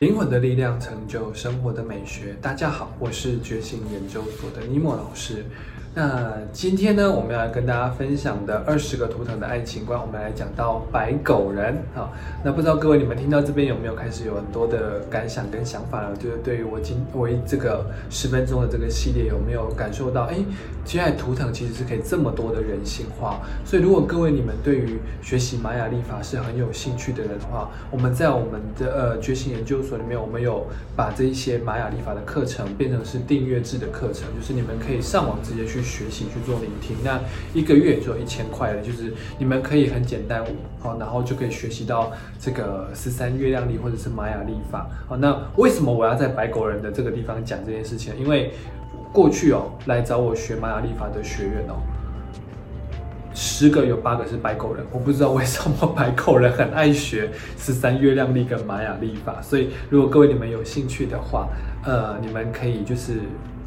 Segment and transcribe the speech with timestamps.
[0.00, 2.34] 灵魂的力量成就生活的美学。
[2.42, 5.44] 大家好，我是觉醒研究所的尼莫老师。
[5.94, 12.08] 那今天呢，我们要跟大家分享的二十个图腾的爱情观，我们来讲到白狗人啊。
[12.42, 16.16] 那不知道各位你们听到这边有没有开始有很多的感想跟想法了？
[16.16, 20.22] 就是对于我今我这个十分钟的这个系列，有没有感受到？
[20.22, 20.36] 哎，
[20.82, 23.42] 接下来图腾其实是可以这么多的人性化。
[23.62, 30.66] 所以如果各位你们对于学习玛雅历法是很有兴趣的人的话，我们在我们的呃觉醒研究所里面，我们有
[30.96, 35.81] 把这一些玛雅历法的课程变成是订阅制的课程，就是你们可以上网直接去。
[35.82, 37.20] 学习去做聆听，那
[37.52, 40.44] 一个月就一千块了，就是你们可以很简单，
[40.80, 48.14] 好，然后就可以学习到这个十三月亮历或者是玛雅历法，好，那为什么我要在白狗人的这个地方讲这件事情？
[48.18, 48.52] 因为
[49.12, 51.82] 过去哦，来找我学玛雅历法的学员哦，
[53.34, 61.48] 十个有八个是白狗人，我不知道为什么白狗人很爱学十三月亮历跟玛雅历法，所以如果各位你们有兴趣的话，
[61.84, 63.20] 呃，你们可以就是。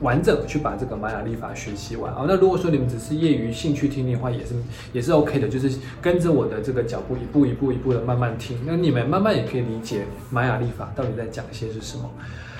[0.00, 2.24] 完整去把这个玛雅历法学习完啊！
[2.26, 4.54] 那如果说你们只是业余兴趣听的话，也是
[4.94, 8.58] 也是 OK 的，就是跟着我的这个脚步，一步一步一步的慢慢听。
[8.64, 12.10] 那你们慢慢也可以理解玛雅历法到底在讲些是什么。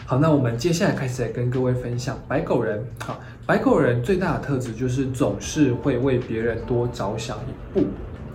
[0.05, 2.85] 好，那我们接下来开始来跟各位分享白狗人。
[2.99, 7.87] 好，白狗人最大的特质就是总是会为别人多着想一步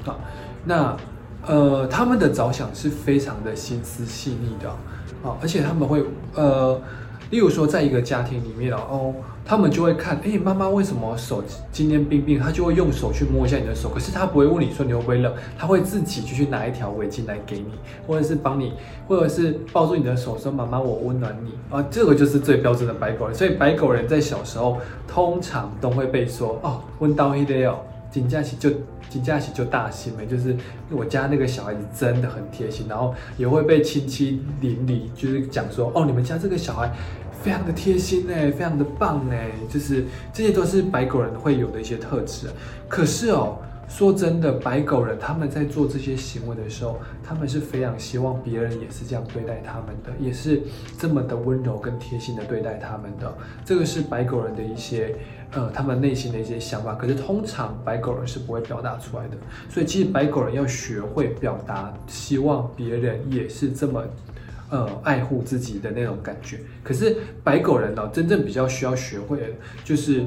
[0.09, 0.17] 啊。
[0.63, 0.97] 那
[1.45, 4.67] 呃，他们的着想是非常的心思细腻的
[5.21, 6.03] 啊，而且他们会
[6.33, 6.81] 呃。
[7.31, 12.39] 例如说，在一个家庭里面哦，他们就会看，哎，妈妈为什么手今天冰冰？
[12.39, 17.71] 他就会用手去摸一下你的手，可是他不会问你说你会不会冷，他会自己就去拿一条围巾来给你，
[18.05, 18.73] 或者是帮你，
[19.07, 23.35] 或者是抱住你的手说妈妈我温暖你啊，这个就是最标准的白狗人。
[23.35, 27.79] 所以白狗人在小时候通常都会被说哦，温到一的哦。
[28.15, 28.69] 金假期就
[29.09, 30.55] 金假期就大心美，就是
[30.89, 36.89] 我家那个小孩子真的很贴心，然后也会被亲戚邻里就是讲说，哦，你们家这个小孩
[37.43, 42.47] 非常的贴心哎，非常的棒哎，就是这些都是白狗人会有的一些特质。
[42.87, 43.57] 可是哦。
[43.87, 50.61] 说真的，白狗人他们在做这些行为的时候，他们是非常希望别人也是这样对待他们的，也是
[50.97, 53.33] 这么的温柔跟贴心的对待他们的。
[53.63, 55.15] 这个是白狗人的一些，
[55.51, 56.95] 呃，他们内心的一些想法。
[56.95, 59.37] 可是通常白狗人是不会表达出来的。
[59.69, 64.03] 所以其实白狗人要学会表达，希望别人也是这么，
[64.71, 66.59] 呃，爱护自己的那种感觉。
[66.83, 69.47] 可是白狗人呢，真正比较需要学会的
[69.83, 70.25] 就是。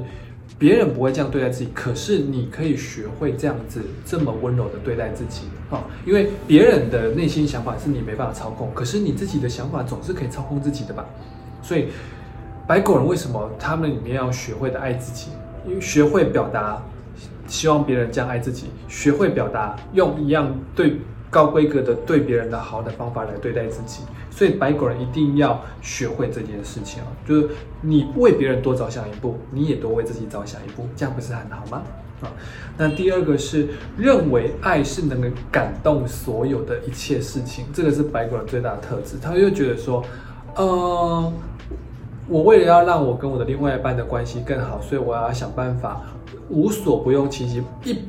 [0.59, 5.81] 别人不会这样对待自己，可是你可以学会这样子这么温柔的对待自己啊！
[6.05, 11.05] 因为别人的内心想法是你没办法操控，可是你自己的想法总是可以操控自己的吧？
[11.63, 11.87] 所以
[12.67, 15.31] 白狗人为什么他们里面要学会的爱自己？
[15.65, 16.83] 因为学会表达，
[17.47, 20.99] 希望别人这样爱自己，学会表达，用一样对。
[21.29, 24.01] 高规格的对别人的好的方法来对待自己，
[24.31, 27.49] 所以白狗人一定要学会这件事情啊，就是
[27.81, 31.83] 你为别人多着想一步，你也多为自己着想一步，这样不是很好吗？
[32.21, 32.31] 啊，
[32.77, 39.17] 那第二个是认为爱是能够感动所有的一切事情，这个是白狗人最大的特质。
[39.21, 40.03] 他又觉得说，
[40.55, 41.31] 呃，
[42.27, 46.01] 我为了要让我跟我的另外一半的关系更好，所以我要想办法
[46.49, 47.99] 无所不用其极一。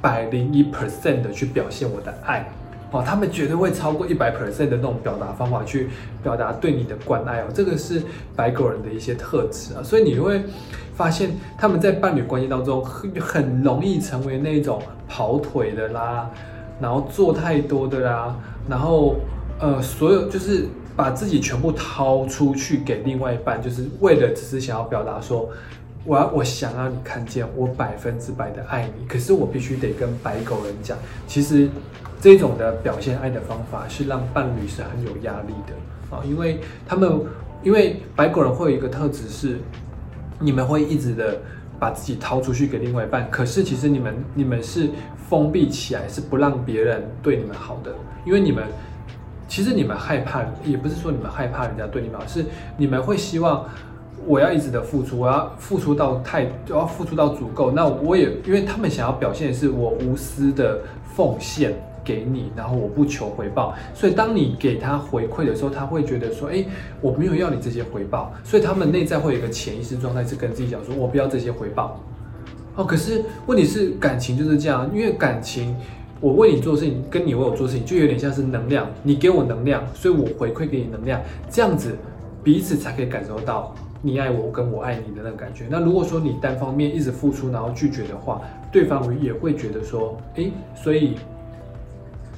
[0.00, 2.48] 百零一 percent 的去表现我的爱，
[2.90, 5.88] 哦，他们绝对会超过一百 percent 的那种表达方法去
[6.22, 8.02] 表达对你的关爱哦，这个是
[8.34, 10.42] 白狗人的一些特质啊，所以你会
[10.94, 16.30] 发现他们在伴侣关系当中很很容易成为那种跑腿的啦，
[16.80, 18.34] 然后做太多的啦，
[18.68, 19.16] 然后
[19.60, 20.66] 呃，所有就是
[20.96, 25.48] 把自己全部掏出去给另外一半，就是为了只是想要表达说。
[26.04, 30.96] 我要我想要你看见我百分之百的爱你，可是我必须得跟白狗人讲，
[31.26, 31.68] 其实
[32.20, 37.20] 这种的表现爱的方法是让伴侣是很有压力的啊，因为他们
[37.62, 39.58] 因为白狗人会有一个特质是，
[40.38, 41.38] 你们会一直的
[41.78, 44.90] 把自己掏出去给另外一半，可是其实你们你们是
[45.28, 48.64] 封闭起来，是不让别人对你们好的，因为你们
[49.46, 52.44] 其实你们害怕，也不是说你们害怕人家对你们好，是
[52.76, 53.64] 你们会希望。
[54.26, 57.70] 我要一直的付出，我要付出到太，我要付出到足够。
[57.70, 60.80] 那我也，因为他们想要表现的是我无私的
[61.14, 61.72] 奉献
[62.08, 63.74] 给你，然后我不求回报。
[63.92, 66.64] 所以当你给他回馈的时候，他会觉得说，哎，
[67.02, 68.32] 我没有要你这些回报。
[68.42, 72.02] 所以他们内在会有一个潜意识状态，是跟自己讲说，我不要这些回报。
[72.76, 75.76] 哦，可是问题是感情就是这样，因为感情，
[76.18, 81.20] 我为你做事情，跟你为我做事情，就有点像是能量，你给我能量，所以我回馈给你能量，
[81.50, 81.94] 这样子
[82.42, 83.74] 彼此才可以感受到。
[84.00, 85.64] 你爱我，跟我爱你的那个感觉。
[85.68, 88.40] 那如果说你单方面一直付出，然后拒绝的话，
[88.70, 91.16] 对方也会觉得说，哎，所以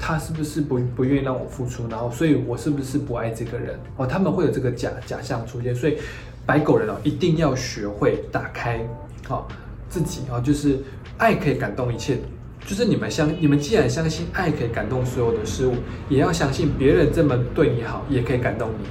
[0.00, 4.06] 他是不是不不愿意让我付出，然后所以我是不是不爱这个人哦？
[4.06, 5.98] 他们会有这个假假象出现，所以
[6.46, 8.80] 白狗人哦一定要学会打开
[9.28, 9.46] 好
[9.88, 10.78] 自己哦，就是
[11.18, 12.18] 爱可以感动一切，
[12.66, 15.74] 就是你们相你们既然相信爱可以感动所有的事物，
[16.08, 18.88] 也要相信别人这么对你好也可以感动你。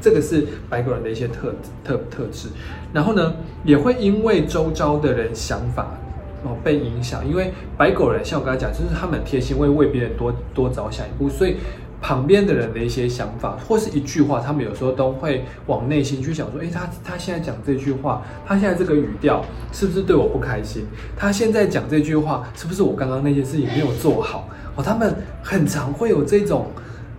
[0.00, 2.48] 这个是白狗人的一些特特特质，
[2.92, 5.96] 然后呢，也会因为周遭的人想法
[6.44, 11.56] 哦被影响，因为白狗人像我刚才讲，就是他们贴心，会为别人多多着想一步，所以
[12.00, 20.84] 旁边的人的一些想法或是一句话，他们有时候都会往内心去想，说，诶，他他现在讲这句话，他现在这个语调是不是对我不开心？
[21.16, 24.48] 他现在讲这句话，是不是我刚刚那件事情没有做好？
[24.74, 26.66] 哦，他们很常会有这种，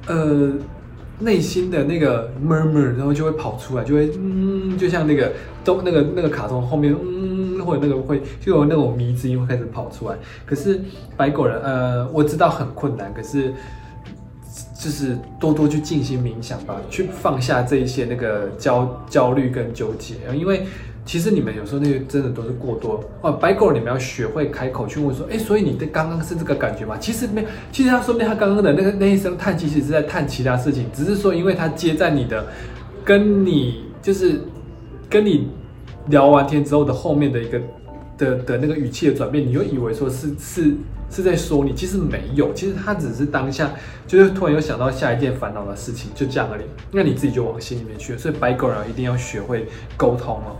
[0.08, 0.54] 呃。
[1.20, 5.32] 内心的那个 murmur，然后就会跑出来，就会嗯，就像那个
[5.64, 7.33] 都那个那个卡通后面嗯，
[7.64, 10.16] 或者那个会就有那种迷之音会开始跑出来。
[10.46, 10.82] 可是
[11.16, 13.54] 白狗人，呃，我知道很困难，可是
[14.76, 20.66] 就是多多去静心冥想吧，去放下这一些那个焦焦虑跟纠结，因为。
[21.06, 23.34] 其实你们有时候那些真的都是过多哦。
[23.34, 26.96] 白狗，你们要学会开口去问说，哎，所以你的刚刚是这个感觉吗？
[26.98, 32.48] 其实没，其实他说不定他刚刚的那个那一声叹气，其实是在叹其他事情，只是说因为他接在你的，
[33.04, 34.40] 跟你就是
[35.10, 35.50] 跟你
[36.08, 37.62] 聊完天之后的后面的一个
[38.18, 40.76] 的的那个语气的转变，你又以为说是是
[41.10, 43.72] 是在说你，其实没有，其实他只是当下
[44.06, 46.66] 就是突然又想到下一件烦恼的事情，就这样而已。
[46.92, 48.20] 那你自己就往心里面去了。
[48.20, 50.56] 所以白狗人一定要学会沟通哦。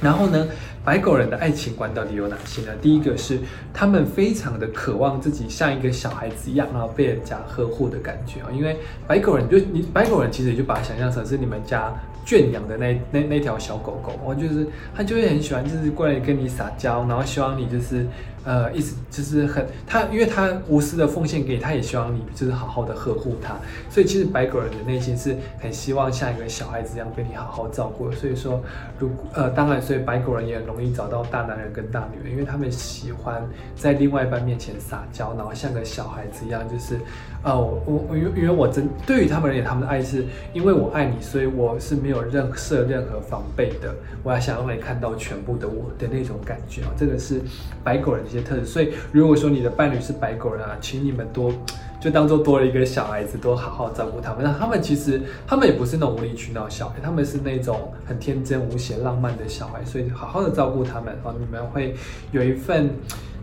[0.00, 0.46] 然后呢，
[0.84, 2.68] 白狗人的爱情观到底有哪些呢？
[2.82, 3.38] 第一个是
[3.72, 8.48] 他们非常的渴望自己像一个小孩子一样，然后被人家呵护的感觉啊。
[8.52, 8.76] 因为
[9.06, 11.90] 白狗人就你白狗人其实也就把它想象成是你们家
[12.24, 18.06] 圈养的那那那条小狗狗，我，就是它就会很喜欢，就是过来跟你撒娇，然后希望你就是。
[18.44, 23.56] 呃，意思就是很他，因为他无私的奉献给你他，也希望你就是好好的呵护他。
[23.88, 28.12] 所以其实白狗人的内心是很希望像一个小孩子一样被你好好照顾。
[28.12, 28.62] 所以说，
[28.98, 33.42] 如呃，当然，所以白狗人也很容易找到大男人跟大女人，因为他们喜欢
[33.74, 36.98] 在另外一半面前撒娇，然后像个小孩子一样，就是
[37.42, 47.40] 呃，我我因因为我真对于他们而言，他们的爱是因为我爱你，所以我是没有任设任何防备的，我要想让你看到全部的我的那种感觉啊，这个是
[47.82, 48.22] 白狗人。
[48.42, 51.52] 特质，所以如果说你的伴侣是白狗人啊，请你们多
[52.00, 54.44] 就当做多了一个小孩子，多好好照顾他们。
[54.44, 61.94] 那他们其实他们也不是那种无理取闹小孩，他们是那种很天真无邪、浪漫的小孩，所以好好的照顾他们哦，你们会
[62.32, 62.90] 有一份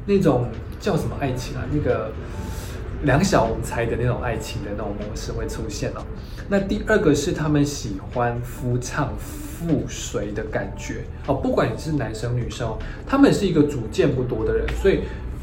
[0.06, 0.48] 那种
[0.80, 1.64] 叫什么爱情啊？
[1.72, 2.12] 那个
[3.04, 6.06] 两小无猜的那种爱情的那种模式会出现哦。
[6.50, 9.14] 那第二个是他们喜欢夫唱。
[9.62, 15.02] 妇随的感觉哦，不管你是男生女生哦，他们是一个主见不多的人，所以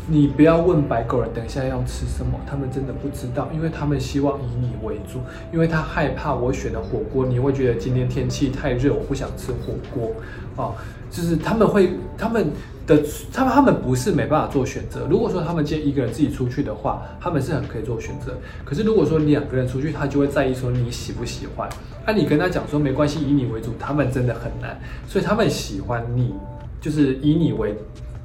[0.09, 5.21] 你不要问白狗人等一下要吃什么，他们真的不知道，因为他们希望以你为主，
[5.53, 10.11] 因为他害怕我选的火锅，你会觉得今天天气太热，我不想吃火锅
[10.57, 10.75] 哦，
[11.13, 12.51] 就是他们会他们。
[12.89, 15.07] 的他们他们不是没办法做选择。
[15.09, 18.37] 如果说他们今天一个人自己出去的话，他们是很可以做选择。
[18.65, 21.69] 可是如果说两个人出去，他就会在意说你喜不喜欢。
[22.07, 24.81] 那你跟他讲说没关系，以你为主，他们真的很难。
[25.07, 26.35] 所以他们喜欢你，
[26.81, 27.77] 就是以你为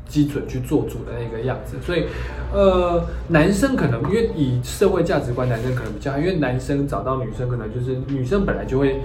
[0.08, 1.76] 基准去做主的那个样子。
[1.86, 2.06] 所以，
[2.54, 9.02] 呃，男生可能因为以社会价值观，男生可能比较，因为男生找到女生，可能就是女生本来就会。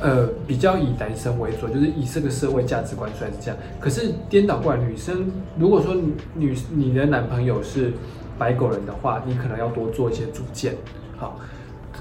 [0.00, 3.56] 呃，比较以男生为主，就是以这个社会价值观算是这样。
[3.78, 5.94] 可是颠倒过来，女生如果说
[6.34, 7.92] 女你的男朋友是
[8.36, 10.74] 白狗人的话，你可能要多做一些主见，
[11.16, 11.38] 好，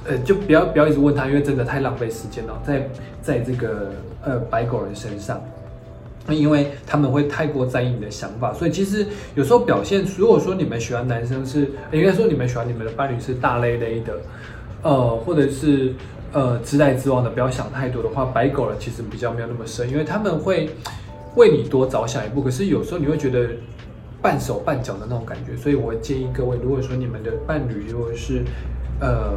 [0.05, 2.89] 呃，就不要不要一直问他，因为真的太浪费时间了，在
[3.21, 3.91] 在这个
[4.23, 5.39] 呃白狗人身上，
[6.27, 14.13] 因为他们会太过在意你的想法，所以其实有时候表现，如果说你们喜欢男生是，应该说你们喜欢你们的伴侣是大累累的，
[14.81, 15.93] 呃，或者是。
[16.33, 20.69] 呃，直来直往的，不要想太多的话，白狗人其实比较没有那么深，因为他们会
[21.35, 22.41] 为你多着想一步。
[22.41, 23.49] 可是有时候你会觉得
[24.21, 28.43] 半手半脚的那种感觉，所以我建议各位，如果说你们的伴侣如果是
[28.99, 29.33] 呃，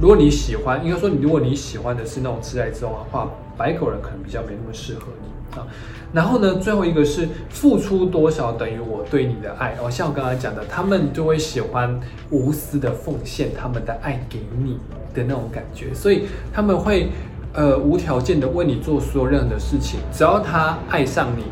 [0.00, 5.66] 如果你喜欢，应该说如果你喜欢的是那种直来直往的话，白狗人可能比较没那么适合你啊。
[6.12, 11.98] 然后呢，最后一个是付出多少等于我对你的爱哦，像我刚才讲的，他们就会喜欢
[12.30, 14.78] 无私的奉献他们的爱给你。
[15.14, 16.22] 的那种感觉，所以
[16.54, 17.10] 他们会
[17.52, 21.44] 呃无条件的为你做所有任何的事情，只要他爱上你，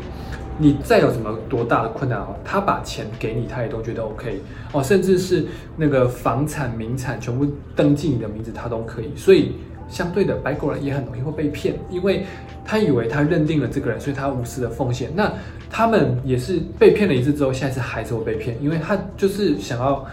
[0.57, 4.41] 你再有什么多大的困难哦，他把钱给你，他也都觉得 OK
[4.71, 5.45] 哦，甚至是
[5.77, 9.11] 那个房产名产全部登记你的名字，他都可以。
[9.15, 9.51] 所以
[9.89, 12.25] 相对的，白狗人也很容易会被骗，因为
[12.63, 15.09] 他以为他认定了这个人，所以他无私的奉献。
[15.15, 15.31] 那
[15.69, 20.05] 他们也是被骗了一次之后，下一次还是会被骗，因为他就是想要。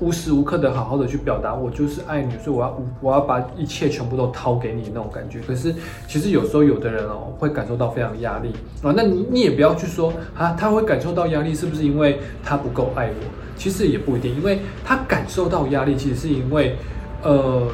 [0.00, 5.38] 无时无刻的好好的去表达我就是爱你，所以我要我要把一切全部都掏给你那种感觉。
[5.46, 5.72] 可是
[6.08, 8.52] 其实有时候有的人哦会感受到非常压力
[8.82, 13.30] 啊，那你你也不要去说啊，他会感受到压力是不是因为他不够爱我？
[13.56, 16.74] 其实也不一定，因为他感受到压力，其实是因为
[17.22, 17.68] 呃，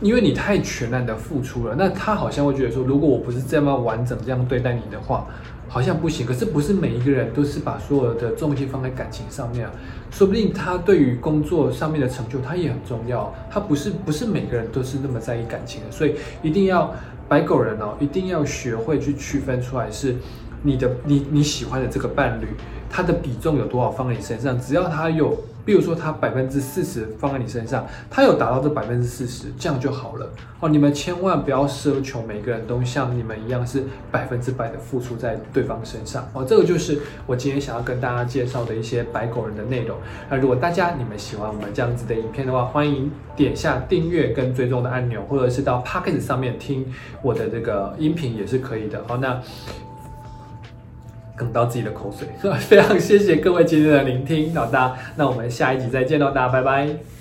[0.00, 5.26] 因为你太全然的付出了，那他好像会觉得说，如果我不是这么完整这样对待你的话。
[5.66, 9.72] 好像不行，可是不是每一个人都是把所有的重心放在感情上面啊，
[10.10, 13.34] 说不定他对于工作上面的成就，他也很重要。
[13.50, 16.94] 他不是不是每个人都是那么在意感情的，所以一定要
[17.28, 20.14] 白狗人哦，一定要学会去区分出来，是
[20.62, 22.46] 你的你你喜欢的这个伴侣，
[22.88, 25.36] 他的比重有多少放在你身上，只要他有。
[25.64, 30.28] 比如说，他百分之四十放在你身上，他有达到这百分之四十，这样就好了
[30.60, 30.68] 哦。
[30.68, 36.44] 你们千万不要奢求每个人都像你们一样是百分之百的付出在对方身上哦。
[36.44, 39.96] 这个就是我今天想要跟大家介绍的一些白狗人的内容。
[40.28, 46.86] 那如果大家你们喜欢我们这样子的影片的话，欢迎点下订阅跟追踪的按钮，或者是到 Pocket 上面听
[47.22, 49.02] 我的这个音频也是可以的。
[49.08, 49.40] 好，那。
[51.36, 52.28] 哽到自己的口水，
[52.60, 57.13] 非常谢谢各位今天的聆听，老大，那我们下一集再见喽，大家拜拜。